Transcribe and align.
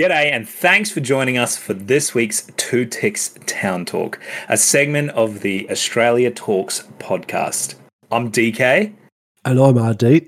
G'day, 0.00 0.32
and 0.32 0.48
thanks 0.48 0.90
for 0.90 1.00
joining 1.00 1.36
us 1.36 1.58
for 1.58 1.74
this 1.74 2.14
week's 2.14 2.50
Two 2.56 2.86
Ticks 2.86 3.34
Town 3.44 3.84
Talk, 3.84 4.18
a 4.48 4.56
segment 4.56 5.10
of 5.10 5.40
the 5.40 5.70
Australia 5.70 6.30
Talks 6.30 6.88
podcast. 6.98 7.74
I'm 8.10 8.32
DK. 8.32 8.94
And 9.44 9.60
I'm 9.60 9.76
RD. 9.76 10.24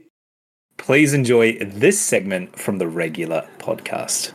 Please 0.77 1.15
enjoy 1.15 1.57
this 1.59 1.99
segment 1.99 2.59
from 2.59 2.77
the 2.77 2.87
regular 2.87 3.49
podcast. 3.57 4.33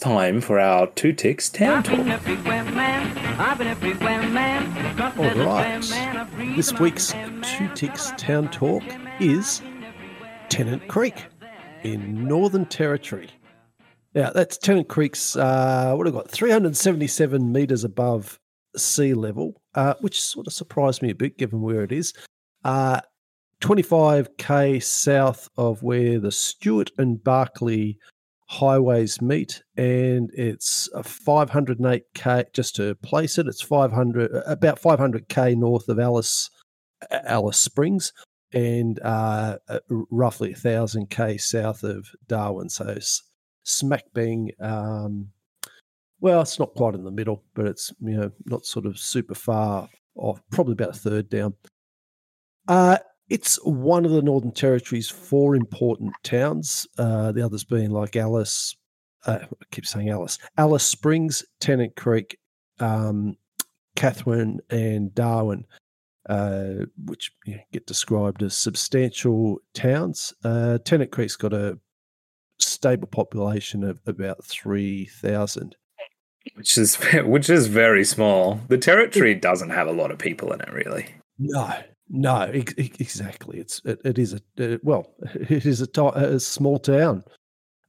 Time 0.00 0.40
for 0.40 0.58
our 0.58 0.86
Two 0.86 1.12
Ticks 1.12 1.50
Town 1.50 1.82
Talk. 1.82 1.98
All 1.98 2.06
right. 5.44 6.56
This 6.56 6.72
week's 6.80 7.12
Two 7.42 7.68
Ticks 7.74 8.12
Town 8.16 8.50
Talk 8.50 8.82
is 9.20 9.60
Tennant 10.48 10.88
Creek 10.88 11.26
in 11.82 12.26
Northern 12.26 12.64
Territory. 12.64 13.28
Now, 14.18 14.30
that's 14.30 14.58
Tennant 14.58 14.88
Creek's, 14.88 15.36
uh, 15.36 15.94
what 15.94 16.08
have 16.08 16.14
got, 16.14 16.28
377 16.28 17.52
metres 17.52 17.84
above 17.84 18.40
sea 18.76 19.14
level, 19.14 19.62
uh, 19.76 19.94
which 20.00 20.20
sort 20.20 20.48
of 20.48 20.52
surprised 20.52 21.02
me 21.02 21.10
a 21.10 21.14
bit 21.14 21.38
given 21.38 21.62
where 21.62 21.84
it 21.84 21.92
is. 21.92 22.12
Uh, 22.64 23.00
25k 23.60 24.82
south 24.82 25.48
of 25.56 25.84
where 25.84 26.18
the 26.18 26.32
Stuart 26.32 26.90
and 26.98 27.22
Barkly 27.22 27.96
highways 28.48 29.22
meet, 29.22 29.62
and 29.76 30.32
it's 30.34 30.88
508k. 30.96 32.52
Just 32.52 32.74
to 32.74 32.96
place 32.96 33.38
it, 33.38 33.46
it's 33.46 33.62
500 33.62 34.32
about 34.46 34.82
500k 34.82 35.56
north 35.56 35.88
of 35.88 36.00
Alice 36.00 36.50
Alice 37.12 37.58
Springs, 37.58 38.12
and 38.52 38.98
uh, 39.04 39.58
roughly 40.10 40.54
1000k 40.54 41.40
south 41.40 41.84
of 41.84 42.08
Darwin. 42.26 42.68
So 42.68 42.98
smack 43.68 44.04
bang. 44.14 44.50
Um, 44.60 45.28
well, 46.20 46.40
it's 46.40 46.58
not 46.58 46.74
quite 46.74 46.94
in 46.94 47.04
the 47.04 47.10
middle, 47.10 47.44
but 47.54 47.66
it's 47.66 47.92
you 48.00 48.16
know 48.16 48.30
not 48.46 48.66
sort 48.66 48.86
of 48.86 48.98
super 48.98 49.34
far 49.34 49.88
off. 50.16 50.40
Probably 50.50 50.72
about 50.72 50.96
a 50.96 50.98
third 50.98 51.28
down. 51.28 51.54
Uh, 52.66 52.98
it's 53.28 53.56
one 53.64 54.04
of 54.04 54.10
the 54.10 54.22
Northern 54.22 54.52
Territory's 54.52 55.08
four 55.08 55.54
important 55.54 56.12
towns. 56.22 56.86
Uh, 56.98 57.32
the 57.32 57.44
others 57.44 57.64
being 57.64 57.90
like 57.90 58.16
Alice. 58.16 58.76
Uh, 59.26 59.40
I 59.42 59.64
keep 59.70 59.86
saying 59.86 60.08
Alice. 60.08 60.38
Alice 60.56 60.84
Springs, 60.84 61.44
Tennant 61.60 61.96
Creek, 61.96 62.38
um, 62.80 63.36
Katherine, 63.96 64.60
and 64.70 65.14
Darwin. 65.14 65.66
Uh, 66.28 66.84
which 67.06 67.32
you 67.46 67.54
know, 67.54 67.62
get 67.72 67.86
described 67.86 68.42
as 68.42 68.54
substantial 68.54 69.58
towns. 69.72 70.34
Uh, 70.44 70.76
Tennant 70.84 71.10
Creek's 71.10 71.36
got 71.36 71.54
a 71.54 71.78
stable 72.58 73.08
population 73.08 73.84
of 73.84 74.00
about 74.06 74.44
3,000. 74.44 75.76
Which 76.54 76.78
is 76.78 76.96
which 77.24 77.50
is 77.50 77.66
very 77.66 78.04
small. 78.04 78.60
The 78.68 78.78
territory 78.78 79.32
it, 79.32 79.42
doesn't 79.42 79.70
have 79.70 79.86
a 79.86 79.92
lot 79.92 80.10
of 80.10 80.18
people 80.18 80.52
in 80.52 80.60
it, 80.60 80.72
really. 80.72 81.06
No, 81.38 81.72
no, 82.08 82.42
exactly. 82.42 83.58
It's 83.58 83.80
it, 83.84 84.00
it 84.04 84.18
is 84.18 84.34
a 84.34 84.74
uh, 84.74 84.78
well, 84.82 85.12
it 85.34 85.66
is 85.66 85.82
a, 85.82 86.02
a 86.14 86.40
small 86.40 86.78
town. 86.78 87.24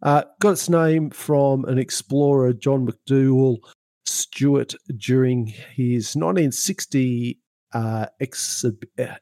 Uh, 0.02 0.24
got 0.40 0.52
its 0.52 0.70
name 0.70 1.10
from 1.10 1.66
an 1.66 1.78
explorer, 1.78 2.54
John 2.54 2.88
McDouall 2.88 3.58
Stuart, 4.06 4.74
during 4.98 5.48
his 5.48 6.16
1960 6.16 7.40
uh, 7.74 8.06
ex- 8.22 8.66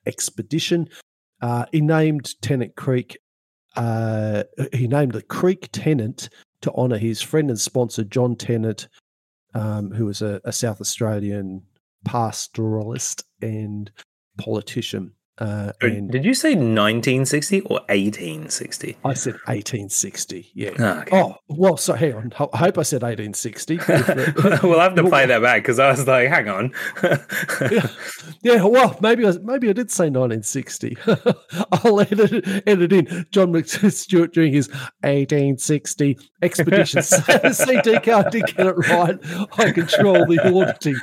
expedition. 0.05 0.87
Uh, 1.41 1.65
he 1.71 1.81
named 1.81 2.39
Tennant 2.41 2.75
Creek 2.75 3.17
uh, 3.77 4.43
he 4.73 4.87
named 4.87 5.11
the 5.11 5.21
Creek 5.21 5.69
Tennant 5.71 6.29
to 6.61 6.71
honour 6.73 6.97
his 6.97 7.21
friend 7.21 7.49
and 7.49 7.59
sponsor 7.59 8.03
John 8.03 8.35
Tennant, 8.35 8.87
um, 9.53 9.91
who 9.91 10.05
was 10.05 10.21
a, 10.21 10.41
a, 10.43 10.51
South 10.51 10.81
Australian 10.81 11.61
pastoralist 12.05 13.23
and 13.41 13.91
politician. 14.37 15.13
Uh, 15.39 15.71
and 15.81 16.09
Did 16.09 16.25
you 16.25 16.33
say 16.33 16.49
1960 16.55 17.61
or 17.61 17.81
1860? 17.89 18.97
I 19.05 19.13
said 19.13 19.33
1860. 19.33 20.49
Yeah. 20.55 20.71
Oh, 20.79 20.99
okay. 21.01 21.09
oh 21.15 21.35
well. 21.47 21.77
So 21.77 21.93
hang 21.93 22.15
on. 22.15 22.33
I 22.53 22.57
hope 22.57 22.79
I 22.79 22.83
said 22.83 23.03
1860. 23.03 23.77
we'll 24.67 24.79
have 24.79 24.95
to 24.95 25.03
play 25.03 25.27
that 25.27 25.43
back 25.43 25.61
because 25.61 25.77
I 25.77 25.91
was 25.91 26.07
like, 26.07 26.29
hang 26.29 26.49
on. 26.49 26.73
yeah. 27.71 27.87
yeah. 28.41 28.63
Well, 28.63 28.97
maybe 28.99 29.27
I 29.27 29.33
maybe 29.43 29.69
I 29.69 29.73
did 29.73 29.91
say 29.91 30.09
1960. 30.09 30.97
I'll 31.71 32.01
edit 32.01 32.63
edit 32.65 32.93
in 32.93 33.27
John 33.29 33.53
McStewart 33.53 34.33
during 34.33 34.53
his 34.53 34.69
1860 35.01 36.17
expedition. 36.41 37.01
CDK, 37.01 38.25
I 38.25 38.29
did 38.29 38.47
get 38.47 38.65
it 38.65 38.75
right. 38.89 39.19
I 39.59 39.71
control 39.71 40.25
the 40.25 40.39
auditing. 40.51 40.95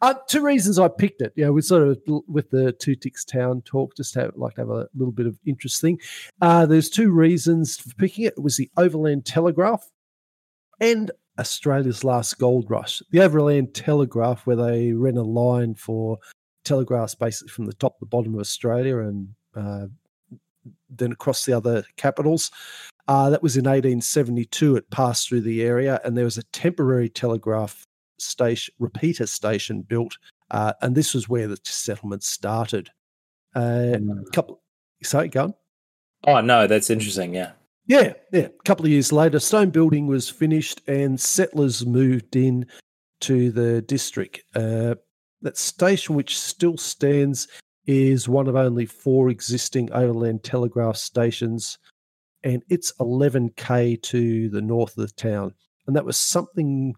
Uh, 0.00 0.14
two 0.28 0.42
reasons 0.42 0.78
I 0.78 0.88
picked 0.88 1.22
it. 1.22 1.32
You 1.36 1.46
know, 1.46 1.52
with 1.52 1.64
sort 1.64 1.82
of 1.82 2.00
with 2.26 2.50
the 2.50 2.72
two 2.72 2.94
ticks 2.94 3.24
town 3.24 3.62
talk, 3.62 3.96
just 3.96 4.14
have 4.14 4.32
like 4.36 4.54
to 4.54 4.62
have 4.62 4.70
a 4.70 4.88
little 4.94 5.12
bit 5.12 5.26
of 5.26 5.38
interesting. 5.46 5.98
Uh, 6.40 6.66
there's 6.66 6.90
two 6.90 7.10
reasons 7.10 7.76
for 7.76 7.94
picking 7.94 8.24
it. 8.24 8.34
It 8.36 8.42
was 8.42 8.56
the 8.56 8.70
Overland 8.76 9.26
Telegraph 9.26 9.90
and 10.80 11.10
Australia's 11.38 12.04
last 12.04 12.38
gold 12.38 12.70
rush. 12.70 13.02
The 13.10 13.20
Overland 13.20 13.74
Telegraph, 13.74 14.46
where 14.46 14.56
they 14.56 14.92
ran 14.92 15.16
a 15.16 15.22
line 15.22 15.74
for 15.74 16.18
telegraphs 16.64 17.14
basically 17.14 17.50
from 17.50 17.66
the 17.66 17.72
top 17.74 17.94
to 17.94 18.00
the 18.00 18.06
bottom 18.06 18.34
of 18.34 18.40
Australia 18.40 18.98
and 18.98 19.28
uh, 19.54 19.86
then 20.90 21.12
across 21.12 21.44
the 21.44 21.52
other 21.52 21.84
capitals. 21.96 22.50
Uh, 23.06 23.30
that 23.30 23.42
was 23.42 23.56
in 23.56 23.64
1872. 23.64 24.76
It 24.76 24.90
passed 24.90 25.28
through 25.28 25.40
the 25.40 25.62
area, 25.62 25.98
and 26.04 26.16
there 26.16 26.26
was 26.26 26.36
a 26.36 26.42
temporary 26.44 27.08
telegraph 27.08 27.84
station, 28.20 28.74
repeater 28.78 29.26
station 29.26 29.82
built, 29.82 30.16
uh, 30.50 30.72
and 30.82 30.94
this 30.94 31.14
was 31.14 31.28
where 31.28 31.48
the 31.48 31.58
settlement 31.64 32.22
started. 32.22 32.90
Uh, 33.54 33.96
mm. 33.98 34.32
couple, 34.32 34.60
sorry, 35.02 35.28
go 35.28 35.44
on. 35.44 35.54
Oh 36.26 36.40
no, 36.40 36.66
that's 36.66 36.90
interesting. 36.90 37.34
Yeah, 37.34 37.52
yeah, 37.86 38.14
yeah. 38.32 38.46
A 38.46 38.62
couple 38.64 38.84
of 38.84 38.90
years 38.90 39.12
later, 39.12 39.38
stone 39.38 39.70
building 39.70 40.06
was 40.06 40.28
finished, 40.28 40.80
and 40.88 41.18
settlers 41.18 41.86
moved 41.86 42.36
in 42.36 42.66
to 43.20 43.50
the 43.50 43.82
district. 43.82 44.42
Uh, 44.54 44.94
that 45.42 45.56
station, 45.56 46.14
which 46.14 46.38
still 46.38 46.76
stands, 46.76 47.48
is 47.86 48.28
one 48.28 48.48
of 48.48 48.56
only 48.56 48.84
four 48.84 49.30
existing 49.30 49.90
overland 49.92 50.44
telegraph 50.44 50.96
stations, 50.96 51.78
and 52.44 52.62
it's 52.68 52.92
11k 53.00 54.02
to 54.02 54.48
the 54.50 54.60
north 54.60 54.96
of 54.98 55.08
the 55.08 55.14
town. 55.14 55.54
And 55.86 55.96
that 55.96 56.04
was 56.04 56.18
something 56.18 56.94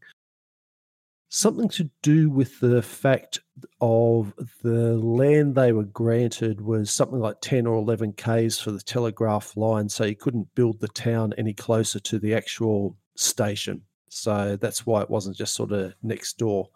something 1.31 1.69
to 1.69 1.89
do 2.03 2.29
with 2.29 2.59
the 2.59 2.83
fact 2.83 3.41
of 3.81 4.35
the 4.63 4.97
land 4.99 5.55
they 5.55 5.73
were 5.73 5.85
granted 5.85 6.61
was 6.61 6.91
something 6.91 7.21
like 7.21 7.41
10 7.41 7.67
or 7.67 7.77
11 7.77 8.13
k's 8.15 8.59
for 8.59 8.73
the 8.73 8.81
telegraph 8.81 9.57
line 9.57 9.89
so 9.89 10.05
you 10.05 10.17
couldn't 10.17 10.53
build 10.57 10.81
the 10.81 10.89
town 10.89 11.33
any 11.39 11.55
closer 11.55 12.01
to 12.01 12.19
the 12.19 12.35
actual 12.35 12.97
station. 13.17 13.81
So 14.09 14.57
that's 14.61 14.85
why 14.85 15.03
it 15.03 15.11
wasn't 15.11 15.37
just 15.37 15.55
sort 15.55 15.71
of 15.71 15.95
next 16.03 16.37
door. 16.37 16.69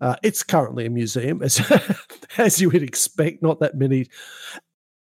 Uh, 0.00 0.16
it's 0.24 0.42
currently 0.42 0.86
a 0.86 0.90
museum 0.90 1.40
as, 1.40 1.60
as 2.38 2.60
you 2.60 2.70
would 2.70 2.82
expect 2.82 3.40
not 3.40 3.60
that 3.60 3.76
many 3.76 4.08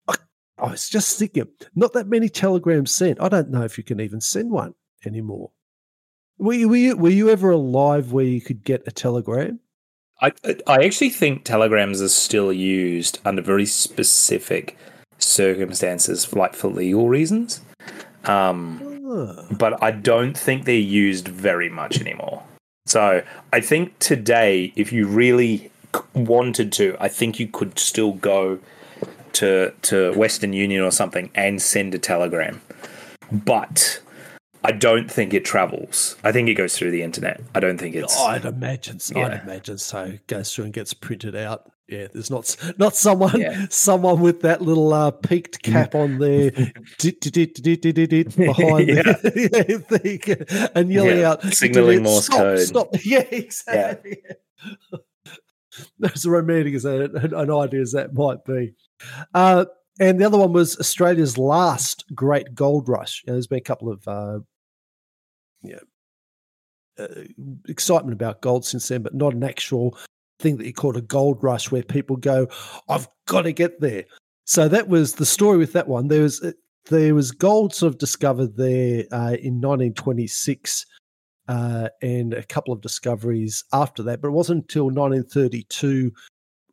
I, 0.08 0.14
I 0.58 0.70
was 0.70 0.88
just 0.88 1.18
thinking 1.18 1.48
not 1.74 1.92
that 1.92 2.08
many 2.08 2.30
telegrams 2.30 2.92
sent. 2.92 3.20
I 3.20 3.28
don't 3.28 3.50
know 3.50 3.62
if 3.62 3.76
you 3.76 3.84
can 3.84 4.00
even 4.00 4.22
send 4.22 4.50
one 4.50 4.74
anymore 5.04 5.50
were 6.38 6.54
you, 6.54 6.68
were 6.68 6.76
you, 6.76 6.96
were 6.96 7.10
you 7.10 7.30
ever 7.30 7.50
alive 7.50 8.12
where 8.12 8.24
you 8.24 8.40
could 8.40 8.64
get 8.64 8.82
a 8.86 8.90
telegram? 8.90 9.60
I 10.20 10.32
I 10.66 10.84
actually 10.84 11.10
think 11.10 11.44
telegrams 11.44 12.00
are 12.00 12.08
still 12.08 12.50
used 12.52 13.18
under 13.24 13.42
very 13.42 13.66
specific 13.66 14.76
circumstances, 15.18 16.32
like 16.32 16.54
for 16.54 16.68
legal 16.68 17.08
reasons. 17.08 17.60
Um, 18.24 18.80
But 19.50 19.82
I 19.82 19.90
don't 19.92 20.36
think 20.36 20.64
they're 20.64 20.74
used 20.74 21.28
very 21.28 21.68
much 21.68 22.00
anymore. 22.00 22.42
So 22.86 23.22
I 23.52 23.60
think 23.60 23.98
today, 23.98 24.72
if 24.76 24.92
you 24.92 25.06
really 25.06 25.70
wanted 26.14 26.72
to, 26.72 26.96
I 26.98 27.08
think 27.08 27.38
you 27.38 27.46
could 27.46 27.78
still 27.78 28.12
go 28.12 28.58
to 29.34 29.72
to 29.82 30.12
Western 30.12 30.52
Union 30.52 30.82
or 30.82 30.90
something 30.90 31.30
and 31.34 31.60
send 31.60 31.94
a 31.94 31.98
telegram. 31.98 32.60
But 33.30 34.00
I 34.66 34.72
don't 34.72 35.08
think 35.08 35.32
it 35.32 35.44
travels. 35.44 36.16
I 36.24 36.32
think 36.32 36.48
it 36.48 36.54
goes 36.54 36.76
through 36.76 36.90
the 36.90 37.02
internet. 37.02 37.40
I 37.54 37.60
don't 37.60 37.78
think 37.78 37.94
it's. 37.94 38.18
I'd 38.18 38.44
imagine. 38.44 38.98
So. 38.98 39.16
Yeah. 39.16 39.26
I'd 39.26 39.42
imagine 39.42 39.78
so. 39.78 40.02
It 40.02 40.26
goes 40.26 40.52
through 40.52 40.64
and 40.64 40.74
gets 40.74 40.92
printed 40.92 41.36
out. 41.36 41.70
Yeah, 41.88 42.08
there's 42.12 42.32
not 42.32 42.56
not 42.78 42.96
someone 42.96 43.40
yeah. 43.40 43.66
someone 43.70 44.20
with 44.20 44.40
that 44.40 44.60
little 44.60 44.92
uh, 44.92 45.12
peaked 45.12 45.62
cap 45.62 45.94
on 45.94 46.18
there 46.18 46.50
behind 46.50 46.74
the 49.88 50.70
and 50.74 50.92
yelling 50.92 51.22
out 51.22 51.44
signaling 51.44 52.02
Morse 52.02 52.26
stop, 52.26 52.38
code. 52.38 52.58
Stop! 52.58 52.88
Yeah, 53.04 53.24
exactly. 53.30 54.20
As 56.12 56.26
romantic 56.28 56.74
as 56.74 56.84
an 56.84 57.52
idea 57.52 57.82
as 57.82 57.92
that 57.92 58.14
might 58.14 58.44
be. 58.44 58.72
Uh, 59.32 59.66
and 60.00 60.20
the 60.20 60.26
other 60.26 60.38
one 60.38 60.52
was 60.52 60.76
Australia's 60.80 61.38
last 61.38 62.04
great 62.16 62.52
gold 62.52 62.88
rush. 62.88 63.22
You 63.24 63.30
know, 63.30 63.36
there's 63.36 63.46
been 63.46 63.58
a 63.58 63.62
couple 63.62 63.92
of 63.92 64.08
uh, 64.08 64.40
you 65.62 65.72
know, 66.98 67.04
uh, 67.04 67.24
excitement 67.68 68.14
about 68.14 68.40
gold 68.40 68.64
since 68.64 68.88
then, 68.88 69.02
but 69.02 69.14
not 69.14 69.34
an 69.34 69.44
actual 69.44 69.96
thing 70.38 70.56
that 70.56 70.66
you 70.66 70.72
call 70.72 70.96
a 70.96 71.02
gold 71.02 71.42
rush 71.42 71.70
where 71.70 71.82
people 71.82 72.16
go, 72.16 72.48
"I've 72.88 73.08
got 73.26 73.42
to 73.42 73.52
get 73.52 73.80
there." 73.80 74.04
So 74.44 74.68
that 74.68 74.88
was 74.88 75.14
the 75.14 75.26
story 75.26 75.58
with 75.58 75.72
that 75.72 75.88
one. 75.88 76.08
There 76.08 76.22
was 76.22 76.42
uh, 76.42 76.52
there 76.88 77.14
was 77.14 77.32
gold 77.32 77.74
sort 77.74 77.92
of 77.92 77.98
discovered 77.98 78.56
there 78.56 79.04
uh, 79.12 79.36
in 79.42 79.60
1926. 79.60 80.86
Uh, 81.48 81.88
and 82.02 82.34
a 82.34 82.42
couple 82.42 82.74
of 82.74 82.80
discoveries 82.80 83.62
after 83.72 84.02
that, 84.02 84.20
but 84.20 84.26
it 84.26 84.32
wasn't 84.32 84.58
until 84.64 84.86
1932 84.86 86.10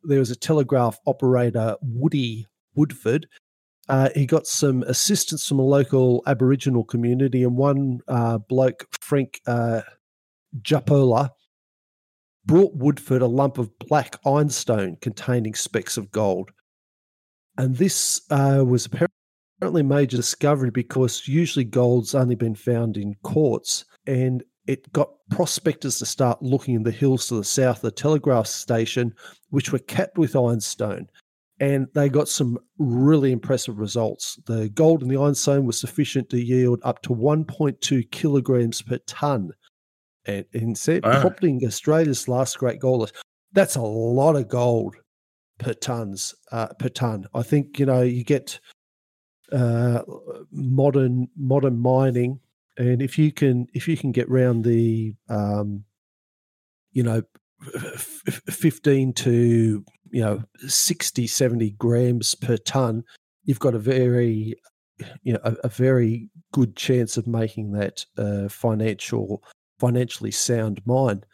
there 0.04 0.18
was 0.18 0.30
a 0.30 0.36
telegraph 0.36 0.98
operator, 1.06 1.76
Woody 1.82 2.46
Woodford. 2.74 3.26
Uh, 3.88 4.08
he 4.14 4.26
got 4.26 4.46
some 4.46 4.82
assistance 4.84 5.46
from 5.46 5.58
a 5.58 5.62
local 5.62 6.22
Aboriginal 6.26 6.84
community, 6.84 7.42
and 7.42 7.56
one 7.56 8.00
uh, 8.08 8.38
bloke, 8.38 8.86
Frank 9.00 9.40
uh, 9.46 9.82
Japola, 10.62 11.30
brought 12.46 12.74
Woodford 12.74 13.22
a 13.22 13.26
lump 13.26 13.58
of 13.58 13.78
black 13.78 14.16
ironstone 14.26 14.96
containing 15.00 15.54
specks 15.54 15.96
of 15.96 16.10
gold. 16.10 16.50
And 17.58 17.76
this 17.76 18.22
uh, 18.30 18.64
was 18.66 18.86
apparently 18.86 19.82
a 19.82 19.84
major 19.84 20.16
discovery 20.16 20.70
because 20.70 21.28
usually 21.28 21.64
gold's 21.64 22.14
only 22.14 22.34
been 22.34 22.54
found 22.54 22.96
in 22.96 23.14
quartz, 23.22 23.84
and 24.06 24.42
it 24.66 24.90
got 24.92 25.10
prospectors 25.30 25.98
to 25.98 26.06
start 26.06 26.42
looking 26.42 26.74
in 26.74 26.82
the 26.84 26.90
hills 26.90 27.28
to 27.28 27.34
the 27.34 27.44
south 27.44 27.76
of 27.76 27.82
the 27.82 27.90
telegraph 27.90 28.46
station, 28.46 29.14
which 29.50 29.72
were 29.72 29.78
capped 29.78 30.16
with 30.16 30.34
ironstone 30.34 31.06
and 31.64 31.88
they 31.94 32.10
got 32.10 32.28
some 32.28 32.58
really 32.78 33.32
impressive 33.32 33.78
results. 33.78 34.38
The 34.44 34.68
gold 34.68 35.02
in 35.02 35.08
the 35.08 35.16
ironstone 35.16 35.64
was 35.64 35.80
sufficient 35.80 36.28
to 36.28 36.38
yield 36.38 36.78
up 36.82 37.00
to 37.02 37.08
1.2 37.08 38.10
kilograms 38.10 38.82
per 38.82 38.98
ton. 39.06 39.52
And 40.26 40.44
instead, 40.52 41.04
wow. 41.04 41.22
toppling 41.22 41.62
Australia's 41.64 42.28
last 42.28 42.58
great 42.58 42.80
gold. 42.80 43.10
That's 43.52 43.76
a 43.76 43.80
lot 43.80 44.36
of 44.36 44.48
gold 44.48 44.96
per 45.58 45.72
tons 45.72 46.34
uh, 46.52 46.68
per 46.78 46.90
ton. 46.90 47.24
I 47.34 47.42
think 47.42 47.78
you 47.78 47.86
know 47.86 48.02
you 48.02 48.24
get 48.24 48.60
uh, 49.50 50.02
modern 50.52 51.28
modern 51.34 51.78
mining, 51.78 52.40
and 52.76 53.00
if 53.00 53.18
you 53.18 53.32
can 53.32 53.68
if 53.72 53.88
you 53.88 53.96
can 53.96 54.12
get 54.12 54.28
round 54.28 54.64
the 54.64 55.14
um, 55.30 55.84
you 56.92 57.02
know 57.02 57.22
15 58.50 59.12
to 59.14 59.84
you 60.14 60.20
know 60.20 60.42
60 60.68 61.26
70 61.26 61.70
grams 61.70 62.36
per 62.36 62.56
ton 62.56 63.02
you've 63.44 63.58
got 63.58 63.74
a 63.74 63.78
very 63.80 64.54
you 65.24 65.32
know 65.32 65.40
a, 65.42 65.56
a 65.64 65.68
very 65.68 66.30
good 66.52 66.76
chance 66.76 67.16
of 67.16 67.26
making 67.26 67.72
that 67.72 68.06
uh, 68.16 68.48
financial 68.48 69.42
financially 69.80 70.30
sound 70.30 70.80
mine. 70.86 71.24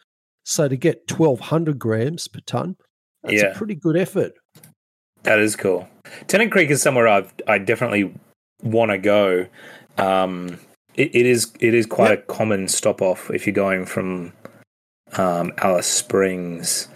So 0.43 0.67
to 0.67 0.75
get 0.75 1.03
1200 1.11 1.77
grams 1.77 2.27
per 2.27 2.39
ton 2.41 2.75
that's 3.21 3.35
yeah. 3.35 3.49
a 3.49 3.55
pretty 3.55 3.75
good 3.75 3.95
effort. 3.95 4.33
That 5.23 5.37
is 5.37 5.55
cool. 5.55 5.87
Tennant 6.25 6.51
creek 6.51 6.71
is 6.71 6.81
somewhere 6.81 7.07
i 7.07 7.23
i 7.47 7.59
definitely 7.59 8.11
want 8.63 8.89
to 8.89 8.97
go. 8.97 9.45
Um 9.99 10.59
it, 10.95 11.15
it 11.15 11.25
is 11.27 11.53
it 11.59 11.75
is 11.75 11.85
quite 11.85 12.09
yep. 12.09 12.23
a 12.23 12.33
common 12.33 12.67
stop 12.67 12.99
off 12.99 13.29
if 13.29 13.45
you're 13.45 13.53
going 13.53 13.85
from 13.85 14.33
um, 15.17 15.53
Alice 15.57 15.87
Springs, 15.87 16.87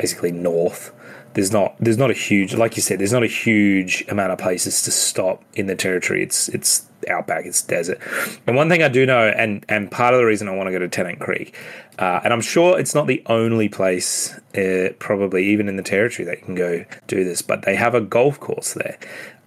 basically 0.00 0.32
north. 0.32 0.92
There's 1.34 1.52
not 1.52 1.76
there's 1.78 1.98
not 1.98 2.10
a 2.10 2.14
huge 2.14 2.54
like 2.54 2.76
you 2.76 2.82
said 2.82 2.98
there's 2.98 3.12
not 3.12 3.22
a 3.22 3.28
huge 3.28 4.04
amount 4.08 4.32
of 4.32 4.38
places 4.38 4.82
to 4.82 4.90
stop 4.90 5.44
in 5.54 5.66
the 5.66 5.74
territory. 5.74 6.22
It's 6.22 6.48
it's 6.48 6.86
outback 7.08 7.44
it's 7.44 7.62
desert. 7.62 8.00
And 8.46 8.56
one 8.56 8.68
thing 8.68 8.82
i 8.82 8.88
do 8.88 9.06
know 9.06 9.28
and 9.28 9.64
and 9.68 9.88
part 9.88 10.14
of 10.14 10.18
the 10.18 10.26
reason 10.26 10.48
i 10.48 10.54
want 10.54 10.66
to 10.66 10.72
go 10.72 10.80
to 10.80 10.88
tennant 10.88 11.20
creek 11.20 11.56
uh, 12.00 12.20
and 12.24 12.32
i'm 12.32 12.40
sure 12.40 12.78
it's 12.78 12.92
not 12.92 13.06
the 13.06 13.22
only 13.26 13.68
place 13.68 14.34
uh, 14.56 14.88
probably 14.98 15.46
even 15.46 15.68
in 15.68 15.76
the 15.76 15.82
territory 15.82 16.26
that 16.26 16.40
you 16.40 16.44
can 16.44 16.54
go 16.56 16.84
do 17.06 17.22
this 17.22 17.40
but 17.40 17.62
they 17.62 17.76
have 17.76 17.94
a 17.94 18.00
golf 18.00 18.40
course 18.40 18.74
there 18.74 18.98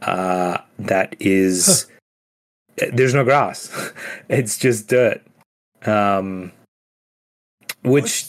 uh, 0.02 0.58
that 0.80 1.14
is 1.20 1.92
there's 2.78 3.14
no 3.14 3.24
grass. 3.24 3.72
It's 4.30 4.58
just 4.58 4.88
dirt. 4.88 5.22
Um, 5.86 6.52
which 7.84 8.26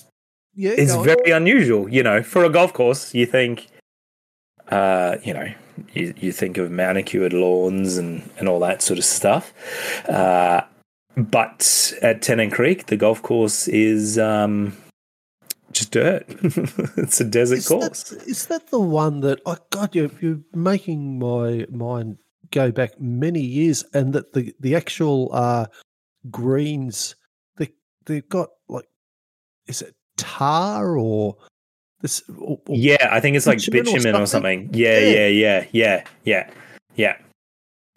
yeah, 0.55 0.73
is 0.73 0.95
very 0.95 1.31
unusual. 1.31 1.89
You 1.89 2.03
know, 2.03 2.23
for 2.23 2.45
a 2.45 2.51
golf 2.51 2.73
course, 2.73 3.15
you 3.15 3.27
think, 3.27 3.69
uh, 4.69 5.17
you 5.23 5.35
know, 5.35 5.53
you, 5.93 6.15
you 6.17 6.33
think 6.33 6.59
of 6.59 6.71
manicured 6.71 7.33
lawns 7.33 7.97
and, 7.97 8.29
and 8.39 8.49
all 8.49 8.61
that 8.61 8.83
sort 8.83 8.99
of 8.99 9.05
stuff. 9.05 9.53
Uh, 10.09 10.63
but 11.17 11.93
at 12.03 12.23
Tennant 12.23 12.53
Creek, 12.53 12.87
the 12.87 12.97
golf 12.97 13.23
course 13.23 13.69
is 13.69 14.19
um, 14.19 14.77
just 15.73 15.91
dirt. 15.91 16.25
it's 16.97 17.21
a 17.21 17.25
desert 17.25 17.59
is 17.59 17.69
course. 17.69 18.05
That, 18.05 18.23
is 18.27 18.47
that 18.47 18.69
the 18.69 18.81
one 18.81 19.21
that? 19.21 19.41
Oh 19.45 19.59
God, 19.71 19.95
you're, 19.95 20.11
you're 20.21 20.41
making 20.55 21.19
my 21.19 21.67
mind 21.71 22.19
go 22.51 22.71
back 22.71 23.01
many 23.01 23.41
years, 23.41 23.85
and 23.93 24.13
that 24.13 24.33
the 24.33 24.55
the 24.61 24.77
actual 24.77 25.31
uh, 25.33 25.67
greens 26.31 27.17
they 27.57 27.73
they've 28.07 28.29
got 28.29 28.51
like 28.69 28.87
is 29.67 29.83
it 29.83 29.95
tar 30.23 30.97
or 30.97 31.37
this? 32.01 32.23
Or, 32.39 32.59
or 32.67 32.77
yeah, 32.77 33.09
I 33.11 33.21
think 33.21 33.37
it's 33.37 33.47
like 33.47 33.59
bitumen, 33.71 33.97
or 33.97 34.01
something. 34.01 34.23
Or 34.23 34.27
something. 34.27 34.71
Yeah, 34.73 34.99
yeah, 34.99 35.27
yeah, 35.27 35.67
yeah, 35.73 36.05
yeah, 36.25 36.51
yeah. 36.97 37.17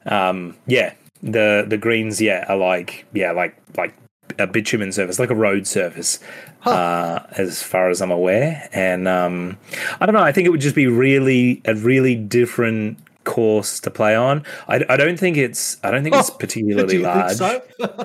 Um, 0.06 0.58
yeah. 0.68 0.94
The 1.24 1.66
the 1.68 1.78
greens, 1.78 2.22
yeah, 2.22 2.46
are 2.50 2.58
like 2.58 3.06
yeah, 3.14 3.32
like 3.32 3.58
like 3.78 3.96
a 4.38 4.46
bitumen 4.46 4.92
surface, 4.92 5.18
like 5.18 5.30
a 5.30 5.36
road 5.36 5.66
surface, 5.66 6.20
huh. 6.60 6.70
uh, 6.70 7.28
as 7.32 7.64
far 7.64 7.90
as 7.90 8.02
I'm 8.02 8.12
aware. 8.12 8.70
And 8.74 9.08
um, 9.08 9.58
I 10.00 10.06
don't 10.06 10.14
know. 10.14 10.22
I 10.22 10.32
think 10.32 10.46
it 10.46 10.50
would 10.50 10.62
just 10.62 10.76
be 10.76 10.88
really 10.88 11.62
a 11.66 11.74
really 11.76 12.16
different 12.16 12.98
course 13.26 13.80
to 13.82 13.92
play 13.92 14.16
on. 14.16 14.44
I, 14.68 14.84
I 14.88 14.98
don't 14.98 15.20
think 15.20 15.38
it's 15.38 15.78
I 15.84 15.92
don't 15.92 16.04
think 16.04 16.16
it's 16.16 16.30
oh, 16.30 16.36
particularly 16.40 17.00
large. 17.00 17.34
So? 17.34 17.62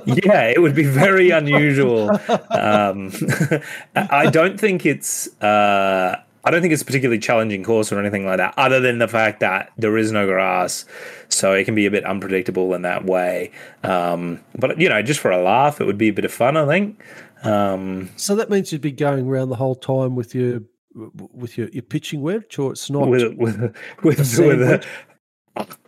yeah, 0.06 0.49
it 0.49 0.61
would 0.61 0.75
be 0.75 0.84
very 0.84 1.31
unusual. 1.31 2.11
Um, 2.50 3.12
I 3.94 4.28
don't 4.31 4.58
think 4.58 4.84
it's 4.84 5.28
uh, 5.40 6.20
I 6.43 6.50
don't 6.50 6.62
think 6.62 6.72
it's 6.72 6.82
a 6.82 6.87
particularly 6.87 7.19
challenging 7.20 7.62
course 7.62 7.93
or 7.93 8.00
anything 8.00 8.25
like 8.25 8.38
that, 8.38 8.55
other 8.56 8.81
than 8.81 8.99
the 8.99 9.08
fact 9.08 9.40
that 9.40 9.72
there 9.76 9.96
is 9.99 10.11
no 10.11 10.26
grass, 10.26 10.87
so 11.28 11.52
it 11.52 11.64
can 11.64 11.75
be 11.75 11.87
a 11.87 11.90
bit 11.90 12.05
unpredictable 12.05 12.75
in 12.75 12.82
that 12.82 13.05
way. 13.05 13.52
Um, 13.84 14.40
but 14.58 14.81
you 14.81 14.88
know, 14.88 15.02
just 15.02 15.20
for 15.20 15.31
a 15.31 15.43
laugh, 15.43 15.81
it 15.81 15.84
would 15.84 15.99
be 15.99 16.08
a 16.08 16.12
bit 16.12 16.24
of 16.24 16.32
fun. 16.32 16.56
I 16.56 16.67
think. 16.67 17.03
Um, 17.43 18.10
so 18.17 18.34
that 18.36 18.50
means 18.50 18.72
you'd 18.72 18.81
be 18.81 18.93
going 18.93 19.27
around 19.27 19.48
the 19.48 19.56
whole 19.56 19.74
time 19.74 20.15
with 20.15 20.34
your 20.34 20.62
with 20.94 21.56
your, 21.56 21.69
your 21.69 21.82
pitching 21.82 22.20
wedge, 22.22 22.58
or 22.58 22.72
it's 22.72 22.91
not 22.91 23.08
with 23.08 23.34
with 23.36 23.60
with, 24.03 24.39
with 24.39 24.62
a, 24.62 24.84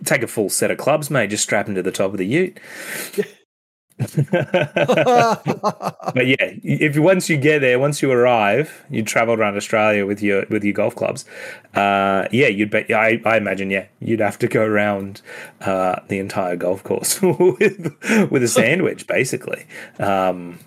take 0.04 0.22
a 0.22 0.26
full 0.26 0.48
set 0.50 0.70
of 0.70 0.78
clubs, 0.78 1.10
mate. 1.10 1.30
Just 1.30 1.44
strap 1.44 1.66
them 1.66 1.74
to 1.74 1.82
the 1.82 1.92
top 1.92 2.12
of 2.12 2.18
the 2.18 2.26
ute. 2.26 2.58
but 4.22 4.26
yeah, 6.26 6.36
if 6.62 6.98
once 6.98 7.28
you 7.28 7.36
get 7.36 7.60
there, 7.60 7.78
once 7.78 8.02
you 8.02 8.10
arrive, 8.10 8.84
you 8.90 9.02
travel 9.02 9.34
around 9.34 9.56
Australia 9.56 10.06
with 10.06 10.22
your 10.22 10.44
with 10.48 10.64
your 10.64 10.72
golf 10.72 10.96
clubs. 10.96 11.24
Uh, 11.74 12.26
yeah, 12.32 12.48
you'd 12.48 12.70
be. 12.70 12.92
I, 12.92 13.20
I 13.24 13.36
imagine. 13.36 13.70
Yeah, 13.70 13.86
you'd 14.00 14.20
have 14.20 14.38
to 14.40 14.48
go 14.48 14.64
around 14.64 15.20
uh, 15.60 16.00
the 16.08 16.18
entire 16.18 16.56
golf 16.56 16.82
course 16.82 17.20
with 17.22 17.94
with 18.30 18.42
a 18.42 18.48
sandwich, 18.48 19.06
basically. 19.06 19.66
Um, 19.98 20.58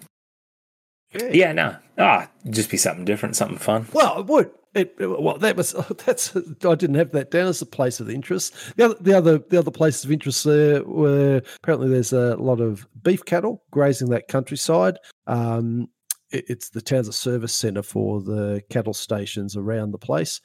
yeah. 1.13 1.29
yeah, 1.31 1.51
no, 1.51 1.75
ah, 1.97 2.29
just 2.49 2.69
be 2.69 2.77
something 2.77 3.05
different, 3.05 3.35
something 3.35 3.57
fun. 3.57 3.87
Well, 3.91 4.19
it 4.19 4.27
would. 4.27 4.51
It, 4.75 4.93
well, 4.99 5.37
that 5.37 5.55
was 5.55 5.71
that's. 6.05 6.35
I 6.35 6.75
didn't 6.75 6.95
have 6.95 7.11
that 7.11 7.31
down 7.31 7.47
as 7.47 7.61
a 7.61 7.65
place 7.65 7.99
of 7.99 8.09
interest. 8.09 8.53
The 8.75 8.85
other, 8.85 8.95
the 8.99 9.17
other, 9.17 9.37
the 9.37 9.57
other 9.57 9.71
places 9.71 10.03
of 10.03 10.11
interest 10.11 10.43
there 10.43 10.83
were 10.83 11.41
apparently 11.63 11.89
there's 11.89 12.13
a 12.13 12.35
lot 12.35 12.59
of 12.59 12.85
beef 13.01 13.23
cattle 13.23 13.63
grazing 13.71 14.09
that 14.09 14.27
countryside. 14.27 14.97
Um, 15.27 15.87
it, 16.31 16.45
it's 16.49 16.69
the 16.69 16.81
town's 16.81 17.07
a 17.07 17.13
service 17.13 17.55
centre 17.55 17.83
for 17.83 18.21
the 18.21 18.61
cattle 18.69 18.93
stations 18.93 19.55
around 19.55 19.91
the 19.91 19.97
place, 19.97 20.41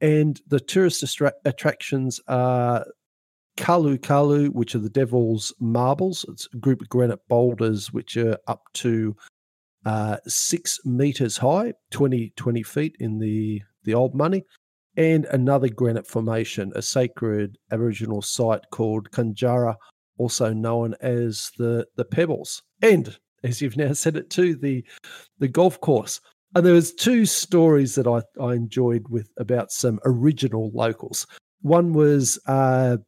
and 0.00 0.40
the 0.48 0.60
tourist 0.60 1.04
attra- 1.04 1.34
attractions 1.44 2.20
are 2.26 2.84
Karlu 3.58 3.98
Karlu, 3.98 4.50
which 4.50 4.74
are 4.74 4.80
the 4.80 4.90
Devil's 4.90 5.54
Marbles. 5.60 6.24
It's 6.28 6.48
a 6.52 6.56
group 6.56 6.80
of 6.80 6.88
granite 6.88 7.20
boulders 7.28 7.92
which 7.92 8.16
are 8.16 8.38
up 8.48 8.62
to 8.74 9.16
uh, 9.88 10.18
six 10.26 10.78
meters 10.84 11.38
high, 11.38 11.72
20, 11.92 12.34
20 12.36 12.62
feet 12.62 12.94
in 13.00 13.18
the, 13.18 13.62
the 13.84 13.94
old 13.94 14.14
money, 14.14 14.44
and 14.98 15.24
another 15.26 15.68
granite 15.68 16.06
formation, 16.06 16.72
a 16.74 16.82
sacred 16.82 17.56
Aboriginal 17.72 18.20
site 18.20 18.60
called 18.70 19.10
Kunjarra, 19.12 19.76
also 20.18 20.52
known 20.52 20.94
as 21.00 21.50
the, 21.56 21.86
the 21.96 22.04
Pebbles. 22.04 22.62
And 22.82 23.16
as 23.42 23.62
you've 23.62 23.78
now 23.78 23.94
said 23.94 24.16
it 24.16 24.28
too, 24.28 24.56
the 24.56 24.84
the 25.38 25.48
golf 25.48 25.80
course. 25.80 26.20
And 26.54 26.66
there 26.66 26.74
was 26.74 26.92
two 26.92 27.24
stories 27.24 27.94
that 27.94 28.06
I, 28.06 28.20
I 28.42 28.54
enjoyed 28.54 29.06
with 29.08 29.30
about 29.38 29.70
some 29.70 30.00
original 30.04 30.70
locals. 30.74 31.26
One 31.62 31.94
was 31.94 32.38
uh, 32.46 32.98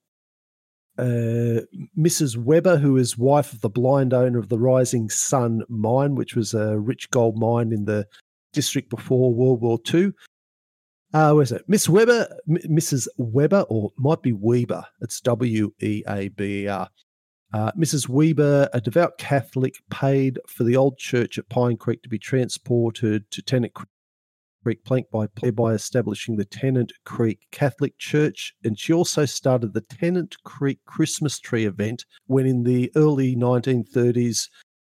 uh, 0.98 1.62
Mrs. 1.98 2.36
Weber, 2.36 2.76
who 2.76 2.96
is 2.96 3.16
wife 3.16 3.52
of 3.52 3.60
the 3.60 3.70
blind 3.70 4.12
owner 4.12 4.38
of 4.38 4.48
the 4.48 4.58
Rising 4.58 5.08
Sun 5.08 5.62
mine, 5.68 6.14
which 6.14 6.34
was 6.34 6.54
a 6.54 6.78
rich 6.78 7.10
gold 7.10 7.38
mine 7.38 7.72
in 7.72 7.84
the 7.84 8.06
district 8.52 8.90
before 8.90 9.32
World 9.32 9.60
War 9.60 9.78
II. 9.92 10.12
Uh, 11.12 11.32
where's 11.32 11.52
it? 11.52 11.64
Miss 11.66 11.88
Weber, 11.88 12.28
M- 12.48 12.76
Mrs. 12.76 13.08
Weber, 13.16 13.64
or 13.68 13.92
might 13.96 14.22
be 14.22 14.32
Weber. 14.32 14.84
It's 15.00 15.20
W 15.22 15.72
E 15.80 16.02
A 16.08 16.28
B 16.28 16.64
E 16.64 16.68
R. 16.68 16.88
Uh, 17.52 17.72
Mrs. 17.72 18.08
Weber, 18.08 18.68
a 18.72 18.80
devout 18.80 19.18
Catholic, 19.18 19.74
paid 19.90 20.38
for 20.46 20.62
the 20.62 20.76
old 20.76 20.98
church 20.98 21.36
at 21.36 21.48
Pine 21.48 21.76
Creek 21.76 22.02
to 22.02 22.08
be 22.08 22.18
transported 22.18 23.28
to 23.32 23.42
Tennant 23.42 23.74
Creek 24.62 24.84
Plank 24.84 25.06
by, 25.10 25.26
by 25.50 25.72
establishing 25.72 26.36
the 26.36 26.44
Tennant 26.44 26.92
Creek 27.04 27.40
Catholic 27.50 27.96
Church. 27.98 28.54
And 28.64 28.78
she 28.78 28.92
also 28.92 29.24
started 29.24 29.72
the 29.72 29.80
Tennant 29.80 30.36
Creek 30.44 30.78
Christmas 30.86 31.38
tree 31.38 31.64
event 31.64 32.04
when, 32.26 32.46
in 32.46 32.64
the 32.64 32.90
early 32.96 33.36
1930s, 33.36 34.48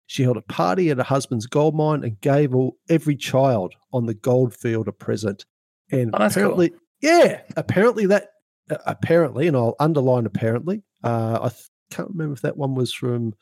she 0.06 0.24
held 0.24 0.38
a 0.38 0.42
party 0.42 0.90
at 0.90 0.98
her 0.98 1.04
husband's 1.04 1.46
gold 1.46 1.76
mine 1.76 2.04
and 2.04 2.20
gave 2.22 2.56
all, 2.56 2.78
every 2.90 3.16
child 3.16 3.74
on 3.92 4.06
the 4.06 4.14
gold 4.14 4.54
field 4.54 4.88
a 4.88 4.94
present. 4.94 5.46
And 5.92 6.12
Oh, 6.14 6.26
apparently, 6.26 6.74
yeah, 7.02 7.42
apparently 7.58 8.06
that, 8.08 8.30
uh, 8.70 8.78
apparently, 8.86 9.48
and 9.48 9.58
I'll 9.58 9.76
underline 9.80 10.26
apparently, 10.26 10.84
uh, 11.04 11.40
I 11.42 11.50
th- 11.50 11.70
can't 11.92 12.10
remember 12.10 12.34
if 12.34 12.42
that 12.42 12.58
one 12.58 12.74
was 12.76 12.94
from 12.94 13.34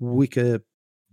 Wikipedia, 0.00 0.60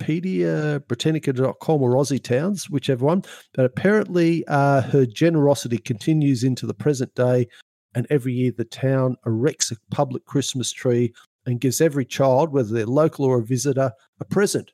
Britannica.com, 0.02 1.82
or 1.82 1.92
Aussie 1.96 2.24
Towns, 2.24 2.70
whichever 2.70 3.06
one. 3.06 3.24
But 3.54 3.66
apparently, 3.66 4.44
uh, 4.48 4.82
her 4.82 5.06
generosity 5.06 5.78
continues 5.78 6.44
into 6.44 6.66
the 6.66 6.74
present 6.74 7.14
day. 7.16 7.48
And 7.94 8.08
every 8.10 8.34
year, 8.34 8.52
the 8.56 8.66
town 8.66 9.18
erects 9.26 9.72
a 9.72 9.76
public 9.94 10.26
Christmas 10.26 10.72
tree 10.72 11.14
and 11.46 11.60
gives 11.60 11.82
every 11.82 12.06
child, 12.06 12.54
whether 12.54 12.74
they're 12.74 12.86
local 12.86 13.26
or 13.26 13.40
a 13.40 13.44
visitor, 13.46 13.92
a 14.20 14.26
present. 14.26 14.72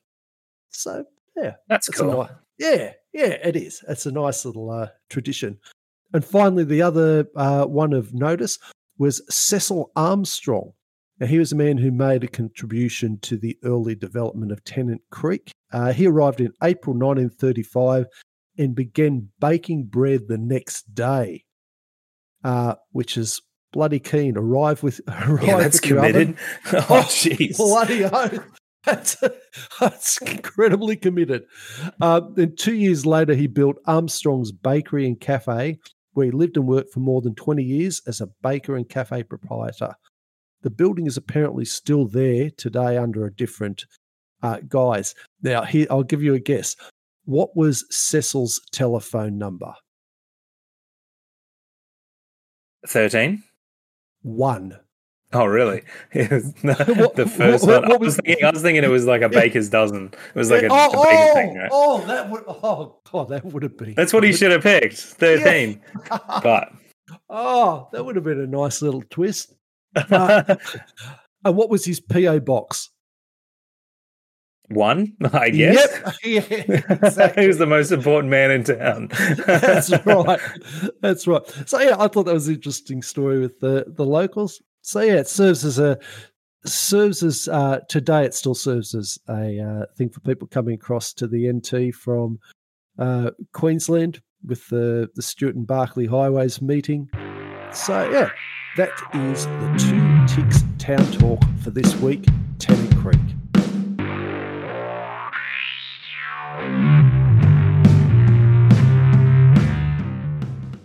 So, 0.70 1.04
yeah, 1.36 1.54
That's 1.68 1.86
that's 1.86 2.00
a 2.00 2.02
cool. 2.02 2.22
ni- 2.58 2.66
yeah, 2.66 2.92
yeah, 3.12 3.36
it 3.44 3.56
is. 3.56 3.82
It's 3.88 4.06
a 4.06 4.12
nice 4.12 4.44
little 4.44 4.70
uh, 4.70 4.88
tradition. 5.08 5.58
And 6.12 6.24
finally, 6.24 6.64
the 6.64 6.82
other 6.82 7.26
uh, 7.36 7.64
one 7.64 7.92
of 7.92 8.14
notice 8.14 8.58
was 8.98 9.22
Cecil 9.28 9.90
Armstrong. 9.96 10.72
Now, 11.20 11.26
he 11.26 11.38
was 11.38 11.52
a 11.52 11.56
man 11.56 11.78
who 11.78 11.90
made 11.90 12.22
a 12.24 12.28
contribution 12.28 13.18
to 13.22 13.36
the 13.36 13.58
early 13.64 13.94
development 13.94 14.52
of 14.52 14.62
Tennant 14.64 15.02
Creek. 15.10 15.50
Uh, 15.72 15.92
he 15.92 16.06
arrived 16.06 16.40
in 16.40 16.52
April 16.62 16.94
1935 16.94 18.06
and 18.56 18.74
began 18.74 19.28
baking 19.40 19.84
bread 19.84 20.28
the 20.28 20.38
next 20.38 20.94
day, 20.94 21.44
uh, 22.44 22.74
which 22.92 23.16
is 23.16 23.40
bloody 23.72 23.98
keen. 23.98 24.36
Arrive 24.36 24.82
with 24.82 25.00
arrive 25.08 25.42
Yeah, 25.42 25.56
that's 25.58 25.80
with 25.80 25.90
your 25.90 25.98
oven. 26.00 26.12
committed. 26.12 26.36
Oh, 26.90 27.02
jeez. 27.08 27.56
Bloody 27.56 28.04
oath. 28.04 28.44
That's, 28.84 29.16
that's 29.80 30.18
incredibly 30.22 30.96
committed. 30.96 31.42
Um, 32.00 32.32
then 32.36 32.54
two 32.56 32.74
years 32.74 33.04
later, 33.04 33.34
he 33.34 33.46
built 33.48 33.76
Armstrong's 33.86 34.52
Bakery 34.52 35.06
and 35.06 35.20
Cafe, 35.20 35.78
where 36.12 36.26
he 36.26 36.32
lived 36.32 36.56
and 36.56 36.66
worked 36.66 36.92
for 36.92 37.00
more 37.00 37.20
than 37.20 37.34
20 37.34 37.62
years 37.62 38.00
as 38.06 38.20
a 38.20 38.28
baker 38.42 38.76
and 38.76 38.88
cafe 38.88 39.24
proprietor. 39.24 39.94
The 40.62 40.70
building 40.70 41.06
is 41.06 41.16
apparently 41.16 41.64
still 41.64 42.06
there 42.06 42.50
today 42.50 42.96
under 42.96 43.24
a 43.26 43.32
different 43.32 43.84
uh, 44.42 44.58
guise. 44.68 45.14
Now, 45.42 45.62
here 45.62 45.86
I'll 45.90 46.02
give 46.02 46.22
you 46.22 46.34
a 46.34 46.40
guess. 46.40 46.74
What 47.24 47.56
was 47.56 47.84
Cecil's 47.90 48.60
telephone 48.72 49.38
number? 49.38 49.74
13? 52.86 53.42
One. 54.22 54.78
Oh, 55.32 55.44
really? 55.44 55.82
the 56.12 57.12
What- 57.14 57.30
first 57.30 57.66
what- 57.66 57.82
one. 57.82 57.90
what 57.90 57.92
I, 57.92 58.04
was 58.04 58.16
thinking, 58.16 58.44
I 58.44 58.50
was 58.50 58.62
thinking 58.62 58.82
it 58.82 58.88
was 58.90 59.04
like 59.04 59.22
a 59.22 59.28
baker's 59.28 59.68
dozen. 59.68 60.06
It 60.06 60.34
was 60.38 60.50
like 60.50 60.62
a, 60.62 60.68
oh, 60.70 60.86
a 60.88 61.04
baker's 61.04 61.30
oh, 61.30 61.34
thing, 61.34 61.56
right? 61.58 61.68
oh, 61.70 62.06
that 62.06 62.30
would 62.30 62.44
oh 62.48 62.98
god, 63.12 63.28
that 63.28 63.44
would 63.44 63.62
have 63.62 63.76
been. 63.76 63.94
That's 63.94 64.12
what 64.12 64.24
he 64.24 64.32
should 64.32 64.52
have 64.52 64.62
picked. 64.62 64.96
13. 64.98 65.80
But 66.42 66.72
oh, 67.28 67.88
that 67.92 68.04
would 68.04 68.16
have 68.16 68.24
been 68.24 68.40
a 68.40 68.46
nice 68.46 68.80
little 68.80 69.02
twist. 69.10 69.54
Uh, 69.94 70.56
and 71.44 71.56
what 71.56 71.70
was 71.70 71.84
his 71.84 72.00
PO 72.00 72.40
box? 72.40 72.90
one, 74.70 75.14
I 75.32 75.50
guess. 75.50 75.88
Yep. 76.04 76.14
Yeah, 76.24 76.84
exactly. 76.90 77.42
he 77.42 77.48
was 77.48 77.58
the 77.58 77.66
most 77.66 77.90
important 77.90 78.30
man 78.30 78.50
in 78.50 78.64
town. 78.64 79.08
That's 79.46 79.90
right. 80.04 80.40
That's 81.00 81.26
right. 81.26 81.42
So 81.66 81.80
yeah, 81.80 81.96
I 81.98 82.08
thought 82.08 82.24
that 82.24 82.34
was 82.34 82.48
an 82.48 82.56
interesting 82.56 83.02
story 83.02 83.38
with 83.38 83.60
the 83.60 83.86
the 83.88 84.04
locals. 84.04 84.60
So 84.82 85.00
yeah, 85.00 85.14
it 85.14 85.28
serves 85.28 85.64
as 85.64 85.78
a 85.78 85.98
serves 86.64 87.22
as 87.22 87.48
uh, 87.48 87.80
today. 87.88 88.24
It 88.24 88.34
still 88.34 88.54
serves 88.54 88.94
as 88.94 89.18
a 89.28 89.60
uh, 89.60 89.86
thing 89.96 90.10
for 90.10 90.20
people 90.20 90.48
coming 90.48 90.74
across 90.74 91.12
to 91.14 91.26
the 91.26 91.50
NT 91.50 91.94
from 91.94 92.38
uh, 92.98 93.30
Queensland 93.52 94.20
with 94.44 94.68
the 94.68 95.08
the 95.14 95.22
Stuart 95.22 95.56
and 95.56 95.66
Barkly 95.66 96.06
Highways 96.06 96.60
meeting. 96.60 97.08
So 97.72 98.10
yeah, 98.10 98.30
that 98.78 98.92
is 99.12 99.46
the 99.46 99.74
two 99.76 100.36
ticks 100.36 100.62
town 100.78 101.04
talk 101.10 101.42
for 101.64 101.70
this 101.70 101.96
week. 101.96 102.24
Tennant 102.60 102.96
Creek. 102.98 103.37